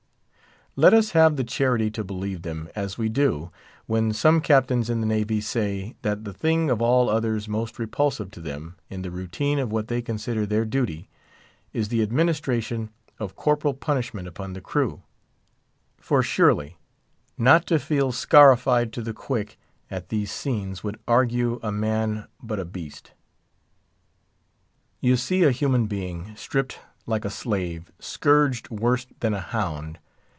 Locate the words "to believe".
1.91-2.43